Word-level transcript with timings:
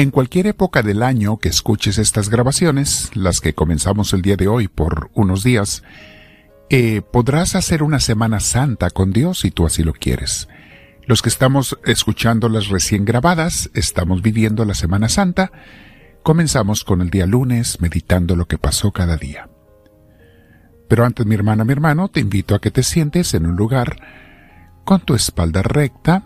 En 0.00 0.10
cualquier 0.10 0.46
época 0.46 0.82
del 0.82 1.02
año 1.02 1.36
que 1.36 1.50
escuches 1.50 1.98
estas 1.98 2.30
grabaciones, 2.30 3.14
las 3.14 3.40
que 3.40 3.52
comenzamos 3.52 4.14
el 4.14 4.22
día 4.22 4.36
de 4.36 4.48
hoy 4.48 4.66
por 4.66 5.10
unos 5.12 5.44
días, 5.44 5.82
eh, 6.70 7.02
podrás 7.02 7.54
hacer 7.54 7.82
una 7.82 8.00
Semana 8.00 8.40
Santa 8.40 8.88
con 8.88 9.12
Dios 9.12 9.40
si 9.40 9.50
tú 9.50 9.66
así 9.66 9.82
lo 9.82 9.92
quieres. 9.92 10.48
Los 11.06 11.20
que 11.20 11.28
estamos 11.28 11.78
escuchando 11.84 12.48
las 12.48 12.68
recién 12.68 13.04
grabadas, 13.04 13.68
estamos 13.74 14.22
viviendo 14.22 14.64
la 14.64 14.72
Semana 14.72 15.10
Santa, 15.10 15.52
comenzamos 16.22 16.82
con 16.82 17.02
el 17.02 17.10
día 17.10 17.26
lunes 17.26 17.82
meditando 17.82 18.36
lo 18.36 18.48
que 18.48 18.56
pasó 18.56 18.92
cada 18.92 19.18
día. 19.18 19.50
Pero 20.88 21.04
antes, 21.04 21.26
mi 21.26 21.34
hermana, 21.34 21.66
mi 21.66 21.72
hermano, 21.72 22.08
te 22.08 22.20
invito 22.20 22.54
a 22.54 22.60
que 22.62 22.70
te 22.70 22.84
sientes 22.84 23.34
en 23.34 23.44
un 23.44 23.56
lugar 23.56 23.98
con 24.86 25.00
tu 25.02 25.14
espalda 25.14 25.60
recta, 25.60 26.24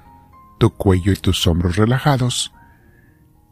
tu 0.61 0.71
cuello 0.71 1.11
y 1.11 1.17
tus 1.17 1.45
hombros 1.49 1.75
relajados, 1.75 2.54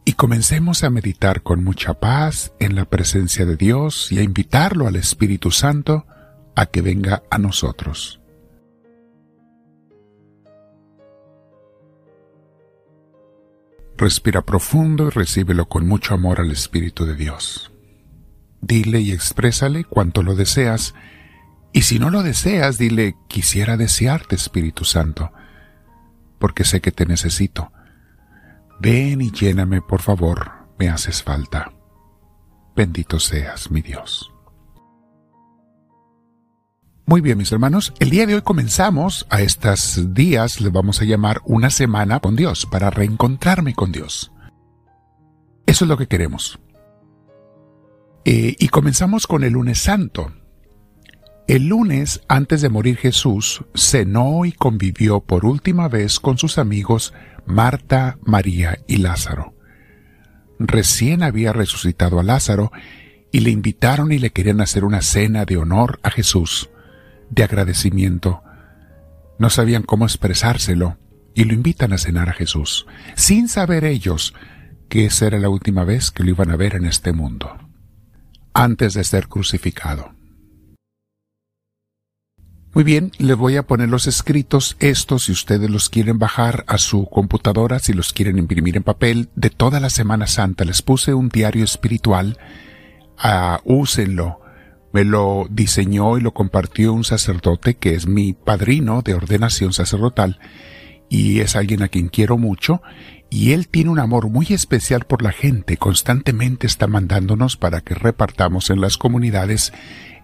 y 0.05 0.13
comencemos 0.13 0.83
a 0.83 0.89
meditar 0.89 1.43
con 1.43 1.63
mucha 1.63 1.93
paz 1.93 2.53
en 2.59 2.75
la 2.75 2.85
presencia 2.85 3.45
de 3.45 3.55
Dios 3.55 4.11
y 4.11 4.19
a 4.19 4.23
invitarlo 4.23 4.87
al 4.87 4.95
Espíritu 4.95 5.51
Santo 5.51 6.05
a 6.55 6.65
que 6.65 6.81
venga 6.81 7.23
a 7.29 7.37
nosotros. 7.37 8.19
Respira 13.95 14.41
profundo 14.41 15.07
y 15.07 15.09
recíbelo 15.11 15.69
con 15.69 15.87
mucho 15.87 16.13
amor 16.13 16.41
al 16.41 16.51
Espíritu 16.51 17.05
de 17.05 17.15
Dios. 17.15 17.71
Dile 18.59 18.99
y 18.99 19.11
exprésale 19.11 19.85
cuanto 19.85 20.23
lo 20.23 20.35
deseas, 20.35 20.93
y 21.71 21.83
si 21.83 21.99
no 21.99 22.09
lo 22.09 22.23
deseas, 22.23 22.77
dile, 22.77 23.15
quisiera 23.27 23.77
desearte, 23.77 24.35
Espíritu 24.35 24.83
Santo, 24.83 25.31
porque 26.39 26.65
sé 26.65 26.81
que 26.81 26.91
te 26.91 27.05
necesito 27.05 27.71
Ven 28.79 29.21
y 29.21 29.31
lléname, 29.31 29.81
por 29.81 30.01
favor, 30.01 30.51
me 30.77 30.89
haces 30.89 31.23
falta. 31.23 31.71
Bendito 32.75 33.19
seas, 33.19 33.69
mi 33.71 33.81
Dios. 33.81 34.33
Muy 37.05 37.21
bien, 37.21 37.37
mis 37.37 37.51
hermanos, 37.51 37.93
el 37.99 38.09
día 38.09 38.25
de 38.25 38.35
hoy 38.35 38.41
comenzamos 38.41 39.27
a 39.29 39.41
estos 39.41 40.13
días, 40.13 40.61
le 40.61 40.69
vamos 40.69 41.01
a 41.01 41.05
llamar 41.05 41.41
una 41.45 41.69
semana 41.69 42.19
con 42.21 42.35
Dios, 42.35 42.65
para 42.65 42.89
reencontrarme 42.89 43.73
con 43.73 43.91
Dios. 43.91 44.31
Eso 45.65 45.85
es 45.85 45.89
lo 45.89 45.97
que 45.97 46.07
queremos. 46.07 46.59
Eh, 48.25 48.55
y 48.57 48.69
comenzamos 48.69 49.27
con 49.27 49.43
el 49.43 49.53
lunes 49.53 49.79
santo. 49.79 50.31
El 51.45 51.67
lunes, 51.67 52.21
antes 52.29 52.61
de 52.61 52.69
morir 52.69 52.95
Jesús, 52.95 53.65
cenó 53.75 54.45
y 54.45 54.53
convivió 54.53 55.19
por 55.19 55.45
última 55.45 55.89
vez 55.89 56.21
con 56.21 56.37
sus 56.37 56.57
amigos 56.57 57.13
Marta, 57.45 58.17
María 58.23 58.79
y 58.87 58.97
Lázaro. 58.97 59.53
Recién 60.59 61.23
había 61.23 61.53
resucitado 61.53 62.19
a 62.19 62.23
Lázaro 62.23 62.71
y 63.31 63.39
le 63.39 63.49
invitaron 63.49 64.11
y 64.11 64.19
le 64.19 64.31
querían 64.31 64.61
hacer 64.61 64.85
una 64.85 65.01
cena 65.01 65.45
de 65.45 65.57
honor 65.57 65.99
a 66.03 66.09
Jesús, 66.09 66.69
de 67.29 67.43
agradecimiento. 67.43 68.43
No 69.39 69.49
sabían 69.49 69.83
cómo 69.83 70.05
expresárselo 70.05 70.97
y 71.33 71.45
lo 71.45 71.53
invitan 71.53 71.93
a 71.93 71.97
cenar 71.97 72.29
a 72.29 72.33
Jesús, 72.33 72.85
sin 73.15 73.49
saber 73.49 73.85
ellos 73.85 74.33
que 74.87 75.05
esa 75.05 75.25
era 75.27 75.39
la 75.39 75.49
última 75.49 75.83
vez 75.83 76.11
que 76.11 76.23
lo 76.23 76.29
iban 76.29 76.51
a 76.51 76.55
ver 76.55 76.75
en 76.75 76.85
este 76.85 77.13
mundo, 77.13 77.57
antes 78.53 78.93
de 78.93 79.03
ser 79.03 79.27
crucificado. 79.27 80.13
Muy 82.73 82.83
bien, 82.83 83.11
les 83.19 83.37
voy 83.37 83.57
a 83.57 83.67
poner 83.67 83.87
los 83.89 84.07
escritos, 84.07 84.77
estos 84.79 85.25
si 85.25 85.31
ustedes 85.31 85.69
los 85.69 85.89
quieren 85.89 86.17
bajar 86.17 86.63
a 86.67 86.79
su 86.79 87.05
computadora, 87.05 87.77
si 87.77 87.93
los 87.93 88.13
quieren 88.13 88.39
imprimir 88.39 88.77
en 88.77 88.81
papel, 88.81 89.29
de 89.35 89.51
toda 89.51 89.79
la 89.79 89.91
Semana 89.91 90.25
Santa. 90.25 90.65
Les 90.65 90.81
puse 90.81 91.13
un 91.13 91.29
diario 91.29 91.63
espiritual, 91.63 92.39
uh, 93.23 93.57
úsenlo. 93.63 94.39
Me 94.91 95.03
lo 95.03 95.45
diseñó 95.51 96.17
y 96.17 96.21
lo 96.21 96.33
compartió 96.33 96.93
un 96.93 97.03
sacerdote 97.03 97.75
que 97.75 97.93
es 97.93 98.07
mi 98.07 98.33
padrino 98.33 99.03
de 99.03 99.13
ordenación 99.13 99.71
sacerdotal 99.71 100.39
y 101.09 101.41
es 101.41 101.55
alguien 101.55 101.83
a 101.83 101.89
quien 101.89 102.07
quiero 102.07 102.39
mucho 102.39 102.81
y 103.29 103.51
él 103.53 103.67
tiene 103.67 103.91
un 103.91 103.99
amor 103.99 104.29
muy 104.29 104.47
especial 104.49 105.05
por 105.05 105.21
la 105.21 105.31
gente, 105.31 105.77
constantemente 105.77 106.65
está 106.65 106.87
mandándonos 106.87 107.55
para 107.55 107.81
que 107.81 107.93
repartamos 107.93 108.71
en 108.71 108.81
las 108.81 108.97
comunidades 108.97 109.73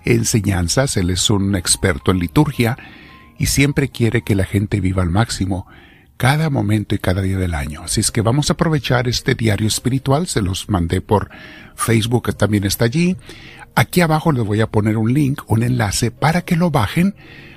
enseñanzas, 0.06 0.98
él 0.98 1.10
es 1.10 1.30
un 1.30 1.56
experto 1.56 2.12
en 2.12 2.20
liturgia 2.20 2.78
y 3.38 3.48
siempre 3.48 3.90
quiere 3.90 4.22
que 4.22 4.36
la 4.36 4.46
gente 4.46 4.82
viva 4.82 5.04
al 5.04 5.10
máximo 5.10 5.68
cada 6.18 6.50
momento 6.50 6.96
y 6.96 7.00
cada 7.00 7.22
día 7.22 7.38
del 7.38 7.56
año. 7.56 7.84
Así 7.84 8.02
es 8.02 8.12
que 8.12 8.22
vamos 8.22 8.50
a 8.50 8.54
aprovechar 8.54 9.08
este 9.08 9.36
diario 9.36 9.68
espiritual, 9.68 10.28
se 10.28 10.42
los 10.42 10.68
mandé 10.68 11.00
por 11.00 11.30
Facebook, 11.76 12.26
que 12.26 12.34
también 12.34 12.66
está 12.66 12.86
allí. 12.86 13.16
Aquí 13.74 14.02
abajo 14.02 14.34
les 14.34 14.44
voy 14.44 14.60
a 14.60 14.68
poner 14.68 14.98
un 14.98 15.14
link, 15.14 15.42
un 15.48 15.64
enlace 15.64 16.12
para 16.12 16.42
que 16.42 16.58
lo 16.58 16.72
bajen 16.72 17.16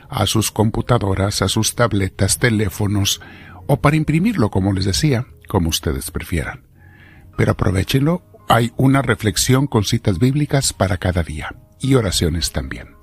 a 0.09 0.27
sus 0.27 0.53
computadoras, 0.53 1.43
a 1.43 1.49
sus 1.49 1.75
tabletas, 1.75 2.39
teléfonos 2.39 3.21
o 3.67 3.81
para 3.81 3.97
imprimirlo, 3.97 4.51
como 4.51 4.73
les 4.73 4.85
decía, 4.85 5.27
como 5.49 5.69
ustedes 5.69 6.13
prefieran. 6.13 6.63
Pero 7.37 7.53
aprovechenlo, 7.53 8.23
hay 8.49 8.73
una 8.77 9.03
reflexión 9.03 9.67
con 9.67 9.83
citas 9.83 10.21
bíblicas 10.21 10.73
para 10.73 10.99
cada 10.99 11.25
día 11.25 11.53
y 11.83 11.95
oraciones 11.95 12.53
también. 12.53 12.97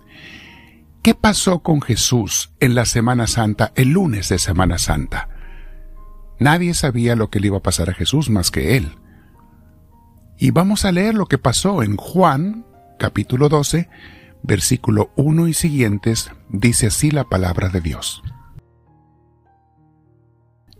¿Qué 1.01 1.15
pasó 1.15 1.59
con 1.59 1.81
Jesús 1.81 2.51
en 2.59 2.75
la 2.75 2.85
Semana 2.85 3.27
Santa, 3.27 3.71
el 3.75 3.89
lunes 3.89 4.29
de 4.29 4.39
Semana 4.39 4.77
Santa? 4.79 5.29
Nadie 6.39 6.73
sabía 6.73 7.15
lo 7.15 7.29
que 7.29 7.39
le 7.39 7.47
iba 7.47 7.57
a 7.57 7.63
pasar 7.63 7.89
a 7.89 7.93
Jesús 7.93 8.29
más 8.29 8.51
que 8.51 8.77
él. 8.77 8.95
Y 10.37 10.51
vamos 10.51 10.85
a 10.85 10.91
leer 10.91 11.15
lo 11.15 11.25
que 11.25 11.37
pasó 11.37 11.83
en 11.83 11.97
Juan, 11.97 12.65
capítulo 12.97 13.49
12, 13.49 13.89
versículo 14.43 15.11
1 15.15 15.47
y 15.47 15.53
siguientes, 15.53 16.31
dice 16.49 16.87
así 16.87 17.11
la 17.11 17.25
palabra 17.25 17.69
de 17.69 17.81
Dios. 17.81 18.23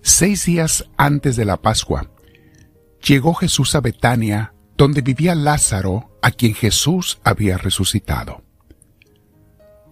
Seis 0.01 0.45
días 0.45 0.89
antes 0.97 1.35
de 1.35 1.45
la 1.45 1.57
Pascua, 1.57 2.09
llegó 3.05 3.33
Jesús 3.33 3.75
a 3.75 3.81
Betania, 3.81 4.53
donde 4.79 5.01
vivía 5.01 5.35
Lázaro, 5.35 6.09
a 6.21 6.31
quien 6.31 6.53
Jesús 6.55 7.19
había 7.25 7.57
resucitado. 7.57 8.43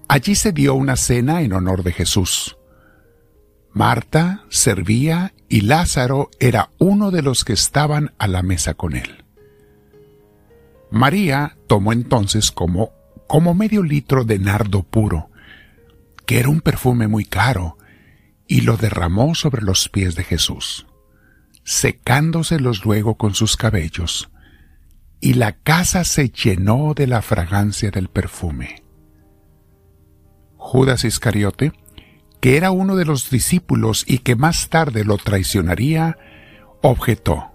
Allí 0.08 0.34
se 0.34 0.53
dio 0.53 0.75
una 0.75 0.96
cena 0.96 1.42
en 1.42 1.52
honor 1.52 1.84
de 1.84 1.92
Jesús. 1.92 2.56
Marta 3.74 4.46
servía 4.48 5.34
y 5.50 5.59
Lázaro 5.62 6.30
era 6.40 6.72
uno 6.78 7.12
de 7.12 7.22
los 7.22 7.44
que 7.44 7.52
estaban 7.52 8.14
a 8.18 8.30
la 8.30 8.44
mesa 8.44 8.75
con 8.75 8.96
él. 8.96 9.25
María 10.90 11.58
tomó 11.68 11.92
entonces 11.92 12.50
como, 12.50 12.94
como 13.28 13.54
medio 13.54 13.84
litro 13.84 14.24
de 14.24 14.40
nardo 14.40 14.84
puro, 14.84 15.31
que 16.25 16.40
era 16.40 16.48
un 16.48 16.62
perfume 16.62 17.09
muy 17.09 17.25
caro, 17.25 17.78
y 18.48 18.62
lo 18.62 18.78
derramó 18.78 19.36
sobre 19.36 19.64
los 19.64 19.90
pies 19.90 20.16
de 20.16 20.24
Jesús, 20.24 20.88
secándoselos 21.66 22.86
luego 22.86 23.16
con 23.16 23.36
sus 23.36 23.58
cabellos 23.58 24.30
y 25.20 25.34
la 25.34 25.54
casa 25.54 26.04
se 26.04 26.30
llenó 26.30 26.94
de 26.94 27.08
la 27.08 27.22
fragancia 27.22 27.92
del 27.92 28.10
perfume. 28.10 28.84
Judas 30.58 31.04
Iscariote, 31.04 31.72
que 32.40 32.58
era 32.58 32.72
uno 32.72 32.96
de 32.96 33.06
los 33.06 33.30
discípulos 33.30 34.04
y 34.08 34.20
que 34.20 34.36
más 34.36 34.70
tarde 34.70 35.04
lo 35.04 35.18
traicionaría, 35.18 36.18
objetó 36.82 37.52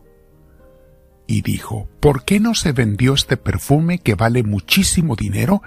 y 1.26 1.42
dijo, 1.42 1.88
¿por 2.00 2.24
qué 2.24 2.40
no 2.40 2.54
se 2.54 2.72
vendió 2.72 3.14
este 3.14 3.36
perfume 3.36 3.98
que 3.98 4.14
vale 4.14 4.42
muchísimo 4.42 5.14
dinero 5.16 5.62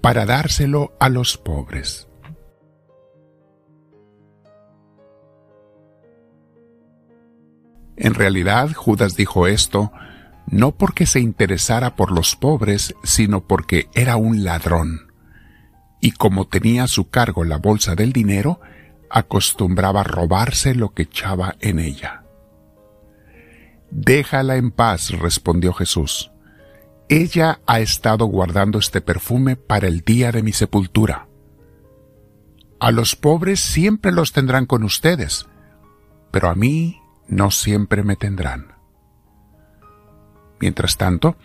para 0.00 0.26
dárselo 0.26 0.94
a 1.00 1.08
los 1.08 1.38
pobres? 1.38 2.08
En 7.96 8.14
realidad, 8.14 8.72
Judas 8.74 9.16
dijo 9.16 9.48
esto 9.48 9.90
no 10.50 10.72
porque 10.72 11.06
se 11.06 11.20
interesara 11.20 11.96
por 11.96 12.10
los 12.10 12.36
pobres, 12.36 12.94
sino 13.02 13.46
porque 13.46 13.88
era 13.94 14.16
un 14.16 14.44
ladrón. 14.44 15.12
Y 16.00 16.12
como 16.12 16.46
tenía 16.46 16.84
a 16.84 16.88
su 16.88 17.10
cargo 17.10 17.44
la 17.44 17.58
bolsa 17.58 17.94
del 17.94 18.12
dinero, 18.12 18.60
acostumbraba 19.10 20.04
robarse 20.04 20.74
lo 20.74 20.94
que 20.94 21.02
echaba 21.02 21.56
en 21.60 21.78
ella. 21.78 22.24
Déjala 23.90 24.56
en 24.56 24.70
paz, 24.70 25.10
respondió 25.10 25.72
Jesús. 25.72 26.30
Ella 27.08 27.60
ha 27.66 27.80
estado 27.80 28.26
guardando 28.26 28.78
este 28.78 29.00
perfume 29.00 29.56
para 29.56 29.86
el 29.86 30.02
día 30.02 30.30
de 30.30 30.42
mi 30.42 30.52
sepultura. 30.52 31.26
A 32.80 32.92
los 32.92 33.16
pobres 33.16 33.60
siempre 33.60 34.12
los 34.12 34.32
tendrán 34.32 34.66
con 34.66 34.84
ustedes, 34.84 35.46
pero 36.30 36.48
a 36.48 36.54
mí 36.54 37.00
no 37.26 37.50
siempre 37.50 38.02
me 38.04 38.14
tendrán. 38.14 38.77
Mientras 40.60 40.96
tanto, 40.96 41.36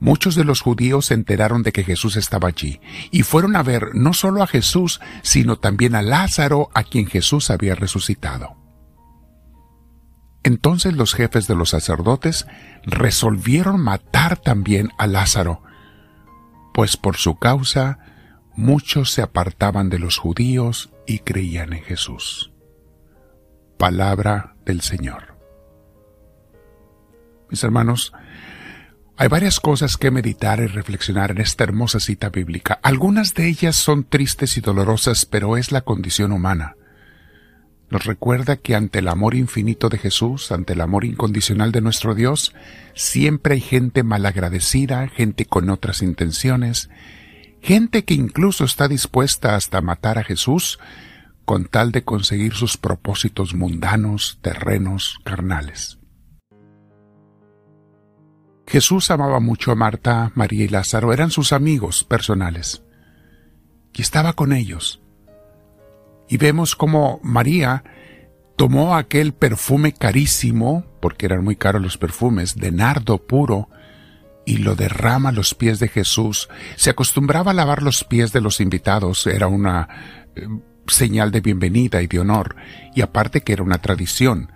muchos 0.00 0.34
de 0.34 0.44
los 0.44 0.60
judíos 0.60 1.06
se 1.06 1.14
enteraron 1.14 1.62
de 1.62 1.72
que 1.72 1.84
Jesús 1.84 2.16
estaba 2.16 2.48
allí 2.48 2.80
y 3.10 3.22
fueron 3.22 3.56
a 3.56 3.62
ver 3.62 3.94
no 3.94 4.12
solo 4.12 4.42
a 4.42 4.46
Jesús, 4.46 5.00
sino 5.22 5.56
también 5.56 5.94
a 5.94 6.02
Lázaro 6.02 6.70
a 6.74 6.84
quien 6.84 7.06
Jesús 7.06 7.50
había 7.50 7.74
resucitado. 7.74 8.56
Entonces 10.44 10.94
los 10.94 11.14
jefes 11.14 11.46
de 11.46 11.54
los 11.54 11.70
sacerdotes 11.70 12.46
resolvieron 12.84 13.80
matar 13.80 14.36
también 14.38 14.90
a 14.98 15.06
Lázaro, 15.06 15.62
pues 16.74 16.96
por 16.96 17.16
su 17.16 17.36
causa 17.36 17.98
muchos 18.54 19.10
se 19.10 19.22
apartaban 19.22 19.88
de 19.88 19.98
los 19.98 20.18
judíos 20.18 20.90
y 21.06 21.20
creían 21.20 21.72
en 21.72 21.82
Jesús. 21.82 22.52
Palabra 23.78 24.56
del 24.64 24.80
Señor. 24.80 25.31
Mis 27.52 27.62
hermanos, 27.64 28.14
hay 29.18 29.28
varias 29.28 29.60
cosas 29.60 29.98
que 29.98 30.10
meditar 30.10 30.58
y 30.60 30.68
reflexionar 30.68 31.32
en 31.32 31.42
esta 31.42 31.64
hermosa 31.64 32.00
cita 32.00 32.30
bíblica. 32.30 32.80
Algunas 32.82 33.34
de 33.34 33.46
ellas 33.46 33.76
son 33.76 34.04
tristes 34.04 34.56
y 34.56 34.62
dolorosas, 34.62 35.26
pero 35.26 35.58
es 35.58 35.70
la 35.70 35.82
condición 35.82 36.32
humana. 36.32 36.76
Nos 37.90 38.06
recuerda 38.06 38.56
que 38.56 38.74
ante 38.74 39.00
el 39.00 39.08
amor 39.08 39.34
infinito 39.34 39.90
de 39.90 39.98
Jesús, 39.98 40.50
ante 40.50 40.72
el 40.72 40.80
amor 40.80 41.04
incondicional 41.04 41.72
de 41.72 41.82
nuestro 41.82 42.14
Dios, 42.14 42.54
siempre 42.94 43.56
hay 43.56 43.60
gente 43.60 44.02
malagradecida, 44.02 45.06
gente 45.08 45.44
con 45.44 45.68
otras 45.68 46.00
intenciones, 46.00 46.88
gente 47.60 48.06
que 48.06 48.14
incluso 48.14 48.64
está 48.64 48.88
dispuesta 48.88 49.56
hasta 49.56 49.82
matar 49.82 50.16
a 50.16 50.24
Jesús 50.24 50.78
con 51.44 51.66
tal 51.66 51.92
de 51.92 52.02
conseguir 52.02 52.54
sus 52.54 52.78
propósitos 52.78 53.52
mundanos, 53.52 54.38
terrenos, 54.40 55.18
carnales. 55.22 55.98
Jesús 58.66 59.10
amaba 59.10 59.40
mucho 59.40 59.72
a 59.72 59.74
Marta, 59.74 60.32
María 60.34 60.64
y 60.64 60.68
Lázaro, 60.68 61.12
eran 61.12 61.30
sus 61.30 61.52
amigos 61.52 62.04
personales. 62.04 62.82
Y 63.92 64.02
estaba 64.02 64.32
con 64.32 64.52
ellos. 64.52 65.02
Y 66.28 66.38
vemos 66.38 66.76
cómo 66.76 67.20
María 67.22 67.84
tomó 68.56 68.96
aquel 68.96 69.34
perfume 69.34 69.92
carísimo, 69.92 70.86
porque 71.00 71.26
eran 71.26 71.44
muy 71.44 71.56
caros 71.56 71.82
los 71.82 71.98
perfumes, 71.98 72.56
de 72.56 72.72
nardo 72.72 73.26
puro, 73.26 73.68
y 74.44 74.58
lo 74.58 74.74
derrama 74.74 75.28
a 75.30 75.32
los 75.32 75.54
pies 75.54 75.78
de 75.78 75.88
Jesús. 75.88 76.48
Se 76.76 76.90
acostumbraba 76.90 77.50
a 77.50 77.54
lavar 77.54 77.82
los 77.82 78.04
pies 78.04 78.32
de 78.32 78.40
los 78.40 78.60
invitados, 78.60 79.26
era 79.26 79.46
una 79.46 79.88
eh, 80.34 80.46
señal 80.86 81.30
de 81.30 81.40
bienvenida 81.40 82.02
y 82.02 82.06
de 82.06 82.20
honor, 82.20 82.56
y 82.94 83.02
aparte 83.02 83.42
que 83.42 83.52
era 83.52 83.62
una 83.62 83.78
tradición 83.78 84.50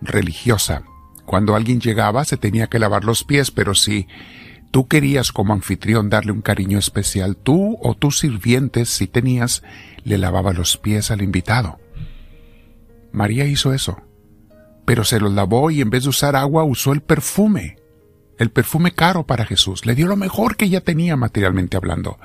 religiosa. 0.00 0.82
Cuando 1.30 1.54
alguien 1.54 1.78
llegaba 1.78 2.24
se 2.24 2.36
tenía 2.36 2.66
que 2.66 2.80
lavar 2.80 3.04
los 3.04 3.22
pies, 3.22 3.52
pero 3.52 3.76
si 3.76 4.08
tú 4.72 4.88
querías 4.88 5.30
como 5.30 5.52
anfitrión 5.52 6.10
darle 6.10 6.32
un 6.32 6.42
cariño 6.42 6.76
especial, 6.76 7.36
tú 7.36 7.78
o 7.80 7.94
tus 7.94 8.18
sirvientes, 8.18 8.88
si 8.88 9.06
tenías, 9.06 9.62
le 10.02 10.18
lavaba 10.18 10.52
los 10.52 10.76
pies 10.76 11.12
al 11.12 11.22
invitado. 11.22 11.78
María 13.12 13.44
hizo 13.44 13.72
eso, 13.72 14.02
pero 14.84 15.04
se 15.04 15.20
los 15.20 15.32
lavó 15.32 15.70
y 15.70 15.80
en 15.80 15.90
vez 15.90 16.02
de 16.02 16.08
usar 16.08 16.34
agua 16.34 16.64
usó 16.64 16.92
el 16.92 17.00
perfume, 17.00 17.76
el 18.36 18.50
perfume 18.50 18.90
caro 18.90 19.24
para 19.24 19.46
Jesús. 19.46 19.86
Le 19.86 19.94
dio 19.94 20.08
lo 20.08 20.16
mejor 20.16 20.56
que 20.56 20.64
ella 20.64 20.80
tenía 20.80 21.14
materialmente 21.14 21.76
hablando. 21.76 22.18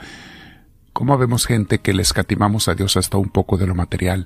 ¿Cómo 0.93 1.15
vemos 1.19 1.45
gente 1.45 1.77
que 1.77 1.93
le 1.93 2.01
escatimamos 2.01 2.67
a 2.69 2.73
Dios 2.73 2.97
hasta 2.97 3.19
un 3.19 3.29
poco 3.29 3.57
de 3.57 3.67
lo 3.67 3.75
material? 3.75 4.25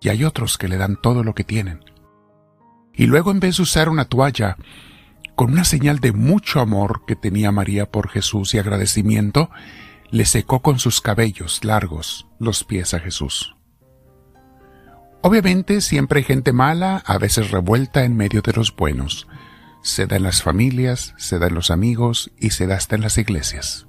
Y 0.00 0.08
hay 0.10 0.22
otros 0.22 0.56
que 0.56 0.68
le 0.68 0.76
dan 0.76 1.00
todo 1.02 1.24
lo 1.24 1.34
que 1.34 1.42
tienen 1.42 1.80
y 2.98 3.06
luego 3.06 3.30
en 3.30 3.38
vez 3.38 3.56
de 3.56 3.62
usar 3.62 3.88
una 3.88 4.06
toalla, 4.06 4.56
con 5.36 5.52
una 5.52 5.62
señal 5.62 6.00
de 6.00 6.12
mucho 6.12 6.58
amor 6.58 7.02
que 7.06 7.14
tenía 7.14 7.52
María 7.52 7.88
por 7.88 8.08
Jesús 8.08 8.52
y 8.54 8.58
agradecimiento, 8.58 9.50
le 10.10 10.24
secó 10.24 10.62
con 10.62 10.80
sus 10.80 11.00
cabellos 11.00 11.64
largos 11.64 12.26
los 12.40 12.64
pies 12.64 12.94
a 12.94 12.98
Jesús. 12.98 13.54
Obviamente 15.22 15.80
siempre 15.80 16.18
hay 16.18 16.24
gente 16.24 16.52
mala, 16.52 16.96
a 17.06 17.18
veces 17.18 17.52
revuelta 17.52 18.04
en 18.04 18.16
medio 18.16 18.42
de 18.42 18.52
los 18.52 18.74
buenos. 18.74 19.28
Se 19.80 20.06
da 20.08 20.16
en 20.16 20.24
las 20.24 20.42
familias, 20.42 21.14
se 21.18 21.38
da 21.38 21.46
en 21.46 21.54
los 21.54 21.70
amigos 21.70 22.32
y 22.36 22.50
se 22.50 22.66
da 22.66 22.74
hasta 22.74 22.96
en 22.96 23.02
las 23.02 23.16
iglesias. 23.16 23.86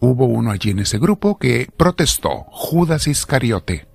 Hubo 0.00 0.26
uno 0.26 0.50
allí 0.50 0.70
en 0.70 0.80
ese 0.80 0.98
grupo 0.98 1.38
que 1.38 1.70
protestó, 1.78 2.44
Judas 2.50 3.06
Iscariote, 3.06 3.88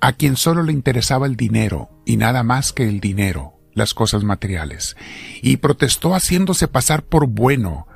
a 0.00 0.12
quien 0.12 0.36
solo 0.36 0.62
le 0.62 0.72
interesaba 0.72 1.26
el 1.26 1.36
dinero 1.36 1.90
y 2.04 2.16
nada 2.16 2.42
más 2.42 2.72
que 2.72 2.88
el 2.88 3.00
dinero, 3.00 3.54
las 3.74 3.94
cosas 3.94 4.24
materiales, 4.24 4.96
y 5.42 5.58
protestó 5.58 6.14
haciéndose 6.14 6.68
pasar 6.68 7.04
por 7.04 7.26
bueno, 7.26 7.86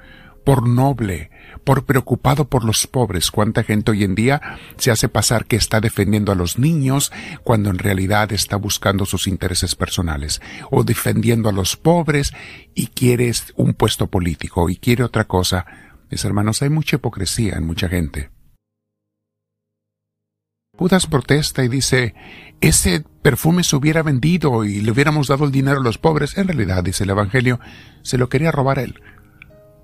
por 0.45 0.69
noble, 0.69 1.31
por 1.65 1.85
preocupado 1.85 2.49
por 2.49 2.65
los 2.65 2.87
pobres. 2.87 3.31
¿Cuánta 3.31 3.63
gente 3.63 3.93
hoy 3.93 4.05
en 4.05 4.15
día 4.15 4.41
se 4.77 4.91
hace 4.91 5.09
pasar 5.09 5.47
que 5.47 5.57
está 5.57 5.81
defendiendo 5.81 6.33
a 6.33 6.35
los 6.35 6.59
niños 6.59 7.13
cuando 7.45 7.71
en 7.71 7.79
realidad 7.79 8.33
está 8.33 8.57
buscando 8.57 9.07
sus 9.07 9.27
intereses 9.27 9.75
personales? 9.75 10.41
O 10.71 10.85
defendiendo 10.85 11.49
a 11.49 11.53
los 11.53 11.77
pobres 11.77 12.33
y 12.75 12.89
quiere 12.89 13.33
un 13.57 13.75
puesto 13.75 14.09
político 14.09 14.69
y 14.69 14.77
quiere 14.77 15.05
otra 15.05 15.25
cosa. 15.25 15.67
Mis 16.11 16.25
hermanos, 16.25 16.61
hay 16.63 16.71
mucha 16.71 16.97
hipocresía 16.97 17.55
en 17.57 17.65
mucha 17.65 17.89
gente. 17.89 18.31
Judas 20.83 21.07
protesta 21.07 21.63
y 21.63 21.69
dice, 21.69 22.13
ese 22.61 23.05
perfume 23.23 23.63
se 23.63 23.77
hubiera 23.77 24.03
vendido 24.03 24.65
y 24.65 24.81
le 24.81 24.91
hubiéramos 24.91 25.29
dado 25.29 25.45
el 25.45 25.53
dinero 25.53 25.79
a 25.79 25.83
los 25.85 25.97
pobres. 25.97 26.37
En 26.37 26.49
realidad, 26.49 26.83
dice 26.83 27.05
el 27.05 27.11
Evangelio, 27.11 27.61
se 28.03 28.19
lo 28.19 28.29
quería 28.29 28.51
robar 28.51 28.81
él. 28.81 29.01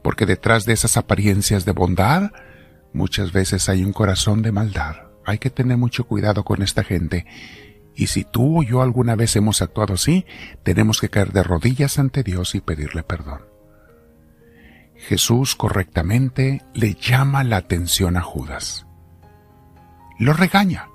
Porque 0.02 0.26
detrás 0.26 0.64
de 0.64 0.72
esas 0.72 0.96
apariencias 0.96 1.64
de 1.64 1.70
bondad, 1.70 2.32
muchas 2.92 3.30
veces 3.30 3.68
hay 3.68 3.84
un 3.84 3.92
corazón 3.92 4.42
de 4.42 4.50
maldad. 4.50 4.96
Hay 5.24 5.38
que 5.38 5.50
tener 5.50 5.76
mucho 5.76 6.02
cuidado 6.02 6.42
con 6.42 6.62
esta 6.62 6.82
gente. 6.82 7.26
Y 7.94 8.08
si 8.08 8.24
tú 8.24 8.58
o 8.58 8.62
yo 8.64 8.82
alguna 8.82 9.14
vez 9.14 9.36
hemos 9.36 9.62
actuado 9.62 9.94
así, 9.94 10.26
tenemos 10.64 10.98
que 11.00 11.10
caer 11.10 11.30
de 11.30 11.44
rodillas 11.44 12.00
ante 12.00 12.24
Dios 12.24 12.56
y 12.56 12.60
pedirle 12.60 13.04
perdón. 13.04 13.42
Jesús 14.96 15.54
correctamente 15.54 16.64
le 16.74 16.94
llama 16.94 17.44
la 17.44 17.58
atención 17.58 18.16
a 18.16 18.20
Judas 18.22 18.88
lo 20.18 20.32
regaña. 20.32 20.87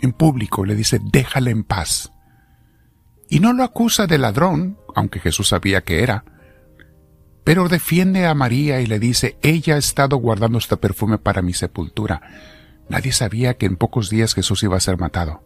En 0.00 0.12
público 0.12 0.64
le 0.64 0.74
dice, 0.74 1.00
déjale 1.02 1.50
en 1.50 1.64
paz. 1.64 2.12
Y 3.28 3.40
no 3.40 3.52
lo 3.52 3.62
acusa 3.62 4.06
de 4.06 4.18
ladrón, 4.18 4.78
aunque 4.94 5.20
Jesús 5.20 5.48
sabía 5.48 5.82
que 5.82 6.02
era, 6.02 6.24
pero 7.44 7.68
defiende 7.68 8.26
a 8.26 8.34
María 8.34 8.80
y 8.80 8.86
le 8.86 8.98
dice, 8.98 9.36
ella 9.42 9.74
ha 9.74 9.78
estado 9.78 10.16
guardando 10.16 10.58
este 10.58 10.76
perfume 10.76 11.18
para 11.18 11.42
mi 11.42 11.52
sepultura. 11.52 12.22
Nadie 12.88 13.12
sabía 13.12 13.54
que 13.54 13.66
en 13.66 13.76
pocos 13.76 14.10
días 14.10 14.34
Jesús 14.34 14.62
iba 14.62 14.76
a 14.76 14.80
ser 14.80 14.98
matado. 14.98 15.42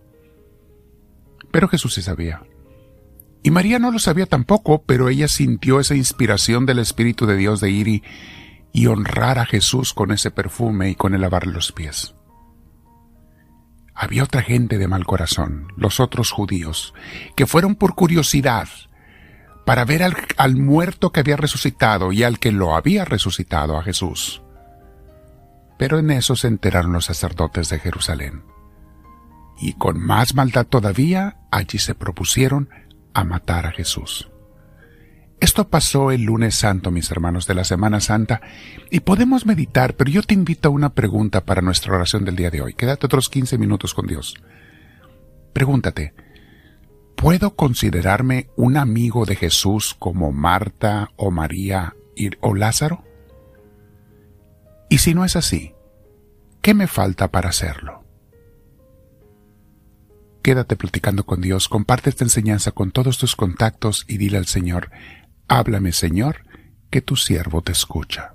Pero 1.51 1.69
Jesús 1.69 1.95
sí 1.95 2.03
sabía. 2.03 2.43
Y 3.43 3.51
María 3.51 3.79
no 3.79 3.91
lo 3.91 3.99
sabía 3.99 4.27
tampoco, 4.27 4.83
pero 4.85 5.09
ella 5.09 5.29
sintió 5.29 5.79
esa 5.79 5.95
inspiración 5.95 6.67
del 6.67 6.79
Espíritu 6.79 7.27
de 7.27 7.37
Dios 7.37 7.61
de 7.61 7.71
ir 7.71 7.89
y, 7.89 8.03
y 8.73 8.87
honrar 8.87 9.39
a 9.39 9.47
Jesús 9.47 9.93
con 9.93 10.11
ese 10.11 10.31
perfume 10.31 10.91
y 10.91 10.95
con 10.95 11.15
el 11.15 11.21
lavar 11.21 11.47
los 11.47 11.71
pies. 11.71 12.15
Había 13.95 14.25
otra 14.25 14.43
gente 14.43 14.79
de 14.79 14.89
mal 14.89 15.07
corazón, 15.07 15.69
los 15.77 16.01
otros 16.01 16.33
judíos, 16.33 16.95
que 17.37 17.47
fueron 17.47 17.77
por 17.77 17.95
curiosidad 17.95 18.69
para 19.65 19.85
ver 19.85 20.03
al, 20.37 20.57
muerto 20.57 21.11
que 21.11 21.21
había 21.21 21.37
resucitado 21.37 22.13
y 22.13 22.23
al 22.23 22.39
que 22.39 22.53
lo 22.53 22.77
había 22.77 23.05
resucitado 23.05 23.79
a 23.79 23.83
Jesús. 23.83 24.43
Pero 25.79 25.99
en 25.99 26.11
eso 26.11 26.37
se 26.37 26.49
enteraron 26.49 26.93
los 26.93 27.07
sacerdotes 27.07 27.69
de 27.69 27.79
Jerusalén. 27.79 28.45
Y 29.59 29.75
con 29.75 29.99
más 29.99 30.35
maldad 30.35 30.67
todavía, 30.67 31.39
allí 31.51 31.79
se 31.79 31.95
propusieron 31.95 32.69
a 33.15 33.25
matar 33.25 33.67
a 33.67 33.73
Jesús. 33.73 34.31
Esto 35.41 35.69
pasó 35.69 36.11
el 36.11 36.23
lunes 36.23 36.55
santo, 36.55 36.91
mis 36.91 37.11
hermanos, 37.11 37.47
de 37.47 37.55
la 37.55 37.65
Semana 37.65 38.01
Santa, 38.01 38.41
y 38.91 39.01
podemos 39.01 39.47
meditar, 39.47 39.95
pero 39.95 40.11
yo 40.11 40.23
te 40.23 40.35
invito 40.35 40.69
a 40.69 40.73
una 40.73 40.95
pregunta 40.95 41.45
para 41.45 41.61
nuestra 41.63 41.95
oración 41.95 42.25
del 42.25 42.37
día 42.37 42.51
de 42.51 42.63
hoy. 42.63 42.75
Quédate 42.75 43.07
otros 43.07 43.29
15 43.29 43.59
minutos 43.59 43.95
con 43.95 44.07
Dios. 44.07 44.35
Pregúntate, 45.53 46.15
¿puedo 47.17 47.55
considerarme 47.55 48.49
un 48.57 48.77
amigo 48.77 49.27
de 49.27 49.37
Jesús 49.37 49.95
como 49.99 50.33
Marta 50.33 51.11
o 51.17 51.31
María 51.31 51.95
o 52.41 52.55
Lázaro? 52.55 53.05
Y 54.89 54.99
si 54.99 55.15
no 55.15 55.25
es 55.25 55.37
así, 55.37 55.75
¿qué 56.63 56.75
me 56.75 56.87
falta 56.87 57.31
para 57.31 57.51
hacerlo? 57.51 58.05
Quédate 60.43 60.77
platicando 60.77 61.25
con 61.25 61.41
Dios, 61.41 61.69
comparte 61.69 62.11
esta 62.11 62.25
enseñanza 62.25 62.71
con 62.71 62.91
todos 62.91 63.17
tus 63.17 63.35
contactos 63.35 64.05
y 64.09 64.19
dile 64.19 64.37
al 64.37 64.47
Señor, 64.47 64.91
Háblame, 65.49 65.93
Señor, 65.93 66.45
que 66.91 67.03
tu 67.03 67.17
siervo 67.17 67.63
te 67.63 67.73
escucha. 67.73 68.35